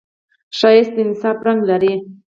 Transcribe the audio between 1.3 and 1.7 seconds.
رنګ